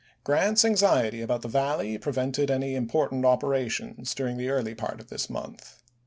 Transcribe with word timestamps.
Grant's 0.23 0.65
anxiety 0.65 1.21
about 1.21 1.43
the 1.43 1.47
Valley 1.47 1.95
prevented 1.99 2.49
any 2.49 2.73
important 2.73 3.23
operations 3.23 4.15
during 4.15 4.35
the 4.37 4.49
early 4.49 4.73
part 4.73 4.99
of 4.99 5.09
this 5.09 5.29
month. 5.29 5.79